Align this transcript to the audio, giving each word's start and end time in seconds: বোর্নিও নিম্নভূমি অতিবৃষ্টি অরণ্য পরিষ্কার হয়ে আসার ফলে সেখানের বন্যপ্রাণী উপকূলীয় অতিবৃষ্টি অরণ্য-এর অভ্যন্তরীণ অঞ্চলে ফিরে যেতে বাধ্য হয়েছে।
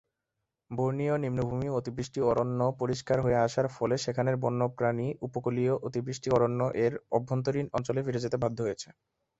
বোর্নিও 0.71 1.15
নিম্নভূমি 1.17 1.67
অতিবৃষ্টি 1.71 2.19
অরণ্য 2.29 2.59
পরিষ্কার 2.79 3.17
হয়ে 3.21 3.41
আসার 3.41 3.67
ফলে 3.75 3.95
সেখানের 3.97 4.35
বন্যপ্রাণী 4.43 5.07
উপকূলীয় 5.27 5.73
অতিবৃষ্টি 5.87 6.27
অরণ্য-এর 6.31 6.93
অভ্যন্তরীণ 7.11 7.65
অঞ্চলে 7.73 8.01
ফিরে 8.05 8.23
যেতে 8.25 8.37
বাধ্য 8.43 8.57
হয়েছে। 8.63 8.87